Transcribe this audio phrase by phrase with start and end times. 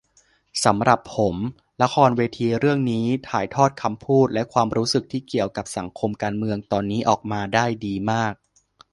[0.65, 1.35] สำหรับผม
[1.81, 8.33] ละครเวทีเรื่องนี้ถ่ายทอดคำพูด และความรู้สึกที่เกี่ยวกับสังคมการเมืองตอนนี้ออกมาได้ดีมาก